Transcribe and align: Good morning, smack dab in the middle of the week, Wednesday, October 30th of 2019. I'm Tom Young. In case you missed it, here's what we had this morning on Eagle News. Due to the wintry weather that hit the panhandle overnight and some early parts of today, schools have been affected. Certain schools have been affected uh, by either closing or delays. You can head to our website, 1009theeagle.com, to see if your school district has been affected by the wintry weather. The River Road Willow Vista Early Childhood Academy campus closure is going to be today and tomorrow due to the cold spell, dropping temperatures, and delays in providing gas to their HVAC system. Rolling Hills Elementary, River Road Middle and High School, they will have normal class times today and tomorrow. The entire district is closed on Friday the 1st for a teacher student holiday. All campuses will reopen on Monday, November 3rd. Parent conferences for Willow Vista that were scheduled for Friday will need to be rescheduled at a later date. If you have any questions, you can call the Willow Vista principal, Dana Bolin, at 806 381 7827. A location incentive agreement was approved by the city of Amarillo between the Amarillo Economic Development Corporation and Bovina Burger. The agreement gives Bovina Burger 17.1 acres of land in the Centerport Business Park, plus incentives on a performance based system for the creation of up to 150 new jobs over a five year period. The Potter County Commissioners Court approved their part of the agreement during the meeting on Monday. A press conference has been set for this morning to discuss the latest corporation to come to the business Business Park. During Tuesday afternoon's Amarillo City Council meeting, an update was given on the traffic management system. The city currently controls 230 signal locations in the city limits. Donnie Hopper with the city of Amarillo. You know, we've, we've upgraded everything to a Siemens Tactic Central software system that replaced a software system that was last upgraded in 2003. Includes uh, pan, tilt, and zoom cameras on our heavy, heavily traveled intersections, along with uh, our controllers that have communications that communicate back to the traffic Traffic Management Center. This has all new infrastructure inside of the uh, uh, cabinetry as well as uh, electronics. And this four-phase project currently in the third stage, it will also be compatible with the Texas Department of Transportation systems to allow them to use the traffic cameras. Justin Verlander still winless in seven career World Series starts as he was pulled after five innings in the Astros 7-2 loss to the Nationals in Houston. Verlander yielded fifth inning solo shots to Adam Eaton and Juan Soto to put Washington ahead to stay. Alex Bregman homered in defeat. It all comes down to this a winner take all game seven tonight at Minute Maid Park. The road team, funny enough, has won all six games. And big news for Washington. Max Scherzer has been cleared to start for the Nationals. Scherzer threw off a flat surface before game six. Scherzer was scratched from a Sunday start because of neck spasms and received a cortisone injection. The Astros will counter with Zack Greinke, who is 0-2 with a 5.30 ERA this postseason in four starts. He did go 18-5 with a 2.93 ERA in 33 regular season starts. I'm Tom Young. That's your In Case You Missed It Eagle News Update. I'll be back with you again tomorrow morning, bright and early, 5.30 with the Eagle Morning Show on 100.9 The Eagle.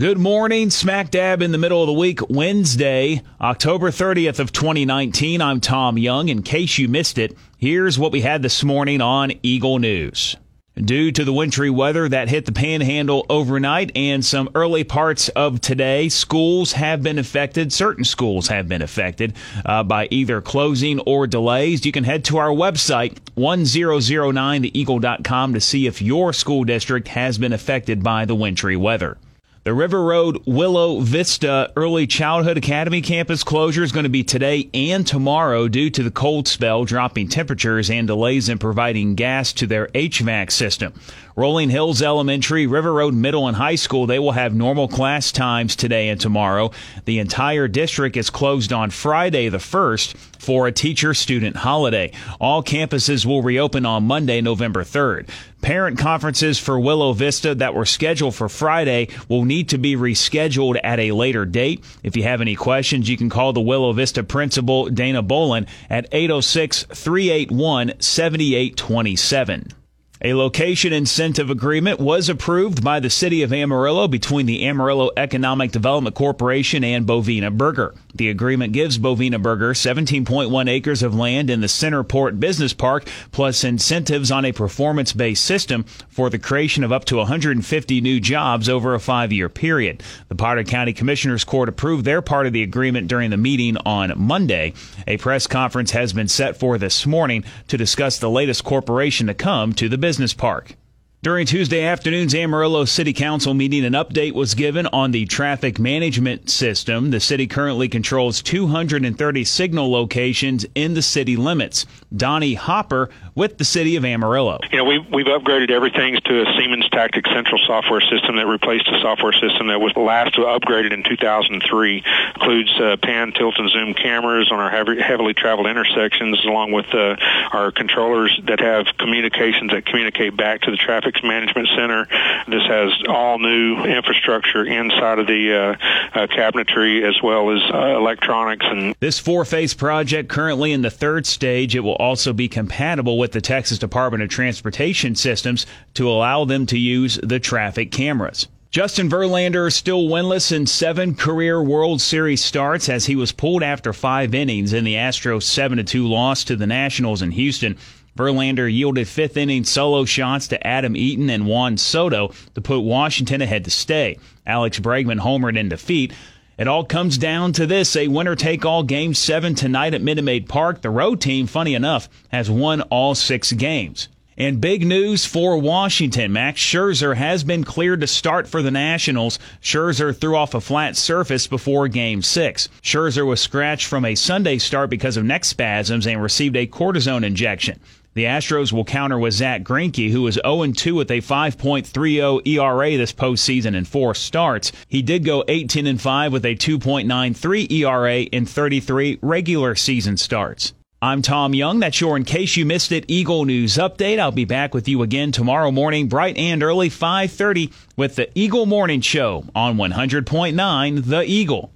Good 0.00 0.16
morning, 0.16 0.70
smack 0.70 1.10
dab 1.10 1.42
in 1.42 1.52
the 1.52 1.58
middle 1.58 1.82
of 1.82 1.86
the 1.86 1.92
week, 1.92 2.30
Wednesday, 2.30 3.20
October 3.38 3.90
30th 3.90 4.38
of 4.38 4.50
2019. 4.50 5.42
I'm 5.42 5.60
Tom 5.60 5.98
Young. 5.98 6.30
In 6.30 6.42
case 6.42 6.78
you 6.78 6.88
missed 6.88 7.18
it, 7.18 7.36
here's 7.58 7.98
what 7.98 8.10
we 8.10 8.22
had 8.22 8.40
this 8.40 8.64
morning 8.64 9.02
on 9.02 9.30
Eagle 9.42 9.78
News. 9.78 10.38
Due 10.74 11.12
to 11.12 11.22
the 11.22 11.34
wintry 11.34 11.68
weather 11.68 12.08
that 12.08 12.30
hit 12.30 12.46
the 12.46 12.52
panhandle 12.52 13.26
overnight 13.28 13.92
and 13.94 14.24
some 14.24 14.48
early 14.54 14.84
parts 14.84 15.28
of 15.28 15.60
today, 15.60 16.08
schools 16.08 16.72
have 16.72 17.02
been 17.02 17.18
affected. 17.18 17.70
Certain 17.70 18.04
schools 18.04 18.48
have 18.48 18.66
been 18.66 18.80
affected 18.80 19.34
uh, 19.66 19.82
by 19.82 20.08
either 20.10 20.40
closing 20.40 20.98
or 21.00 21.26
delays. 21.26 21.84
You 21.84 21.92
can 21.92 22.04
head 22.04 22.24
to 22.24 22.38
our 22.38 22.48
website, 22.48 23.18
1009theeagle.com, 23.36 25.52
to 25.52 25.60
see 25.60 25.86
if 25.86 26.00
your 26.00 26.32
school 26.32 26.64
district 26.64 27.08
has 27.08 27.36
been 27.36 27.52
affected 27.52 28.02
by 28.02 28.24
the 28.24 28.34
wintry 28.34 28.76
weather. 28.76 29.18
The 29.62 29.74
River 29.74 30.02
Road 30.02 30.42
Willow 30.46 31.00
Vista 31.00 31.70
Early 31.76 32.06
Childhood 32.06 32.56
Academy 32.56 33.02
campus 33.02 33.44
closure 33.44 33.82
is 33.82 33.92
going 33.92 34.04
to 34.04 34.08
be 34.08 34.24
today 34.24 34.70
and 34.72 35.06
tomorrow 35.06 35.68
due 35.68 35.90
to 35.90 36.02
the 36.02 36.10
cold 36.10 36.48
spell, 36.48 36.86
dropping 36.86 37.28
temperatures, 37.28 37.90
and 37.90 38.06
delays 38.06 38.48
in 38.48 38.56
providing 38.56 39.16
gas 39.16 39.52
to 39.52 39.66
their 39.66 39.88
HVAC 39.88 40.50
system. 40.50 40.94
Rolling 41.36 41.68
Hills 41.68 42.00
Elementary, 42.00 42.66
River 42.66 42.90
Road 42.90 43.12
Middle 43.12 43.48
and 43.48 43.56
High 43.56 43.74
School, 43.74 44.06
they 44.06 44.18
will 44.18 44.32
have 44.32 44.54
normal 44.54 44.88
class 44.88 45.30
times 45.30 45.76
today 45.76 46.08
and 46.08 46.18
tomorrow. 46.18 46.70
The 47.04 47.18
entire 47.18 47.68
district 47.68 48.16
is 48.16 48.30
closed 48.30 48.72
on 48.72 48.88
Friday 48.88 49.50
the 49.50 49.58
1st 49.58 50.16
for 50.38 50.68
a 50.68 50.72
teacher 50.72 51.12
student 51.12 51.56
holiday. 51.56 52.12
All 52.40 52.62
campuses 52.62 53.26
will 53.26 53.42
reopen 53.42 53.84
on 53.84 54.04
Monday, 54.04 54.40
November 54.40 54.84
3rd. 54.84 55.28
Parent 55.62 55.98
conferences 55.98 56.58
for 56.58 56.80
Willow 56.80 57.12
Vista 57.12 57.54
that 57.54 57.74
were 57.74 57.84
scheduled 57.84 58.34
for 58.34 58.48
Friday 58.48 59.08
will 59.28 59.44
need 59.44 59.68
to 59.70 59.78
be 59.78 59.94
rescheduled 59.94 60.80
at 60.82 60.98
a 60.98 61.12
later 61.12 61.44
date. 61.44 61.84
If 62.02 62.16
you 62.16 62.22
have 62.22 62.40
any 62.40 62.56
questions, 62.56 63.08
you 63.08 63.16
can 63.16 63.28
call 63.28 63.52
the 63.52 63.60
Willow 63.60 63.92
Vista 63.92 64.22
principal, 64.22 64.88
Dana 64.88 65.22
Bolin, 65.22 65.66
at 65.90 66.08
806 66.12 66.84
381 66.84 67.92
7827. 67.98 69.74
A 70.22 70.34
location 70.34 70.92
incentive 70.92 71.48
agreement 71.48 71.98
was 71.98 72.28
approved 72.28 72.84
by 72.84 73.00
the 73.00 73.08
city 73.08 73.42
of 73.42 73.54
Amarillo 73.54 74.06
between 74.06 74.44
the 74.44 74.66
Amarillo 74.66 75.08
Economic 75.16 75.72
Development 75.72 76.14
Corporation 76.14 76.84
and 76.84 77.06
Bovina 77.06 77.50
Burger. 77.50 77.94
The 78.14 78.28
agreement 78.28 78.74
gives 78.74 78.98
Bovina 78.98 79.40
Burger 79.40 79.72
17.1 79.72 80.68
acres 80.68 81.02
of 81.02 81.14
land 81.14 81.48
in 81.48 81.62
the 81.62 81.68
Centerport 81.68 82.38
Business 82.38 82.74
Park, 82.74 83.08
plus 83.32 83.64
incentives 83.64 84.30
on 84.30 84.44
a 84.44 84.52
performance 84.52 85.14
based 85.14 85.42
system 85.42 85.84
for 86.10 86.28
the 86.28 86.38
creation 86.38 86.84
of 86.84 86.92
up 86.92 87.06
to 87.06 87.16
150 87.16 88.00
new 88.02 88.20
jobs 88.20 88.68
over 88.68 88.94
a 88.94 89.00
five 89.00 89.32
year 89.32 89.48
period. 89.48 90.02
The 90.28 90.34
Potter 90.34 90.64
County 90.64 90.92
Commissioners 90.92 91.44
Court 91.44 91.70
approved 91.70 92.04
their 92.04 92.20
part 92.20 92.46
of 92.46 92.52
the 92.52 92.62
agreement 92.62 93.08
during 93.08 93.30
the 93.30 93.38
meeting 93.38 93.78
on 93.86 94.12
Monday. 94.18 94.74
A 95.06 95.16
press 95.16 95.46
conference 95.46 95.92
has 95.92 96.12
been 96.12 96.28
set 96.28 96.58
for 96.58 96.76
this 96.76 97.06
morning 97.06 97.42
to 97.68 97.78
discuss 97.78 98.18
the 98.18 98.28
latest 98.28 98.64
corporation 98.64 99.28
to 99.28 99.34
come 99.34 99.72
to 99.72 99.88
the 99.88 99.96
business 99.96 100.09
Business 100.10 100.34
Park. 100.34 100.79
During 101.22 101.44
Tuesday 101.44 101.84
afternoon's 101.84 102.34
Amarillo 102.34 102.86
City 102.86 103.12
Council 103.12 103.52
meeting, 103.52 103.84
an 103.84 103.92
update 103.92 104.32
was 104.32 104.54
given 104.54 104.86
on 104.86 105.10
the 105.10 105.26
traffic 105.26 105.78
management 105.78 106.48
system. 106.48 107.10
The 107.10 107.20
city 107.20 107.46
currently 107.46 107.90
controls 107.90 108.40
230 108.40 109.44
signal 109.44 109.92
locations 109.92 110.64
in 110.74 110.94
the 110.94 111.02
city 111.02 111.36
limits. 111.36 111.84
Donnie 112.16 112.54
Hopper 112.54 113.10
with 113.34 113.58
the 113.58 113.66
city 113.66 113.96
of 113.96 114.04
Amarillo. 114.06 114.60
You 114.72 114.78
know, 114.78 114.84
we've, 114.84 115.06
we've 115.12 115.26
upgraded 115.26 115.70
everything 115.70 116.18
to 116.24 116.40
a 116.40 116.46
Siemens 116.56 116.88
Tactic 116.88 117.26
Central 117.26 117.60
software 117.66 118.00
system 118.00 118.36
that 118.36 118.46
replaced 118.46 118.88
a 118.88 118.98
software 119.02 119.34
system 119.34 119.66
that 119.66 119.78
was 119.78 119.94
last 119.96 120.36
upgraded 120.36 120.94
in 120.94 121.02
2003. 121.02 122.02
Includes 122.34 122.80
uh, 122.80 122.96
pan, 123.02 123.32
tilt, 123.32 123.56
and 123.58 123.68
zoom 123.68 123.92
cameras 123.92 124.50
on 124.50 124.58
our 124.58 124.70
heavy, 124.70 124.98
heavily 124.98 125.34
traveled 125.34 125.66
intersections, 125.66 126.42
along 126.46 126.72
with 126.72 126.86
uh, 126.94 127.16
our 127.52 127.70
controllers 127.70 128.40
that 128.44 128.60
have 128.60 128.86
communications 128.96 129.70
that 129.72 129.84
communicate 129.84 130.34
back 130.34 130.62
to 130.62 130.70
the 130.70 130.78
traffic 130.78 131.09
Traffic 131.10 131.28
Management 131.28 131.68
Center. 131.76 132.06
This 132.48 132.62
has 132.66 132.92
all 133.08 133.38
new 133.38 133.84
infrastructure 133.84 134.64
inside 134.64 135.18
of 135.18 135.26
the 135.26 135.52
uh, 135.52 136.18
uh, 136.18 136.26
cabinetry 136.26 137.02
as 137.08 137.20
well 137.22 137.50
as 137.50 137.62
uh, 137.72 137.96
electronics. 137.96 138.66
And 138.68 138.94
this 139.00 139.18
four-phase 139.18 139.74
project 139.74 140.28
currently 140.28 140.72
in 140.72 140.82
the 140.82 140.90
third 140.90 141.26
stage, 141.26 141.74
it 141.74 141.80
will 141.80 141.96
also 141.96 142.32
be 142.32 142.48
compatible 142.48 143.18
with 143.18 143.32
the 143.32 143.40
Texas 143.40 143.78
Department 143.78 144.22
of 144.22 144.28
Transportation 144.28 145.14
systems 145.14 145.66
to 145.94 146.08
allow 146.08 146.44
them 146.44 146.66
to 146.66 146.78
use 146.78 147.18
the 147.22 147.40
traffic 147.40 147.90
cameras. 147.90 148.48
Justin 148.70 149.10
Verlander 149.10 149.72
still 149.72 150.04
winless 150.04 150.52
in 150.52 150.64
seven 150.64 151.16
career 151.16 151.60
World 151.60 152.00
Series 152.00 152.44
starts 152.44 152.88
as 152.88 153.06
he 153.06 153.16
was 153.16 153.32
pulled 153.32 153.64
after 153.64 153.92
five 153.92 154.32
innings 154.32 154.72
in 154.72 154.84
the 154.84 154.94
Astros 154.94 155.42
7-2 155.42 156.08
loss 156.08 156.44
to 156.44 156.54
the 156.54 156.68
Nationals 156.68 157.20
in 157.20 157.32
Houston. 157.32 157.76
Verlander 158.16 158.72
yielded 158.72 159.08
fifth 159.08 159.36
inning 159.36 159.64
solo 159.64 160.04
shots 160.04 160.48
to 160.48 160.66
Adam 160.66 160.96
Eaton 160.96 161.30
and 161.30 161.46
Juan 161.46 161.76
Soto 161.76 162.32
to 162.54 162.60
put 162.60 162.80
Washington 162.80 163.40
ahead 163.40 163.64
to 163.64 163.70
stay. 163.70 164.18
Alex 164.46 164.78
Bregman 164.80 165.20
homered 165.20 165.58
in 165.58 165.68
defeat. 165.68 166.12
It 166.58 166.68
all 166.68 166.84
comes 166.84 167.16
down 167.16 167.52
to 167.54 167.66
this 167.66 167.96
a 167.96 168.08
winner 168.08 168.36
take 168.36 168.66
all 168.66 168.82
game 168.82 169.14
seven 169.14 169.54
tonight 169.54 169.94
at 169.94 170.02
Minute 170.02 170.24
Maid 170.24 170.48
Park. 170.48 170.82
The 170.82 170.90
road 170.90 171.20
team, 171.20 171.46
funny 171.46 171.74
enough, 171.74 172.08
has 172.28 172.50
won 172.50 172.82
all 172.82 173.14
six 173.14 173.52
games. 173.52 174.08
And 174.40 174.58
big 174.58 174.86
news 174.86 175.26
for 175.26 175.58
Washington. 175.58 176.32
Max 176.32 176.62
Scherzer 176.62 177.14
has 177.14 177.44
been 177.44 177.62
cleared 177.62 178.00
to 178.00 178.06
start 178.06 178.48
for 178.48 178.62
the 178.62 178.70
Nationals. 178.70 179.38
Scherzer 179.60 180.18
threw 180.18 180.34
off 180.34 180.54
a 180.54 180.62
flat 180.62 180.96
surface 180.96 181.46
before 181.46 181.88
game 181.88 182.22
six. 182.22 182.70
Scherzer 182.82 183.26
was 183.26 183.42
scratched 183.42 183.84
from 183.84 184.06
a 184.06 184.14
Sunday 184.14 184.56
start 184.56 184.88
because 184.88 185.18
of 185.18 185.26
neck 185.26 185.44
spasms 185.44 186.06
and 186.06 186.22
received 186.22 186.56
a 186.56 186.66
cortisone 186.66 187.22
injection. 187.22 187.80
The 188.14 188.24
Astros 188.24 188.72
will 188.72 188.86
counter 188.86 189.18
with 189.18 189.34
Zack 189.34 189.62
Greinke, 189.62 190.10
who 190.10 190.26
is 190.26 190.40
0-2 190.42 190.96
with 190.96 191.10
a 191.10 191.20
5.30 191.20 192.46
ERA 192.46 192.96
this 192.96 193.12
postseason 193.12 193.76
in 193.76 193.84
four 193.84 194.14
starts. 194.14 194.72
He 194.88 195.02
did 195.02 195.22
go 195.22 195.44
18-5 195.48 196.32
with 196.32 196.46
a 196.46 196.56
2.93 196.56 197.70
ERA 197.70 198.20
in 198.20 198.46
33 198.46 199.18
regular 199.20 199.74
season 199.74 200.16
starts. 200.16 200.72
I'm 201.02 201.22
Tom 201.22 201.54
Young. 201.54 201.80
That's 201.80 201.98
your 201.98 202.14
In 202.18 202.24
Case 202.24 202.58
You 202.58 202.66
Missed 202.66 202.92
It 202.92 203.06
Eagle 203.08 203.46
News 203.46 203.76
Update. 203.76 204.18
I'll 204.18 204.32
be 204.32 204.44
back 204.44 204.74
with 204.74 204.86
you 204.86 205.00
again 205.00 205.32
tomorrow 205.32 205.70
morning, 205.70 206.08
bright 206.08 206.36
and 206.36 206.62
early, 206.62 206.90
5.30 206.90 207.72
with 207.96 208.16
the 208.16 208.28
Eagle 208.38 208.66
Morning 208.66 209.00
Show 209.00 209.46
on 209.54 209.78
100.9 209.78 211.04
The 211.06 211.22
Eagle. 211.22 211.72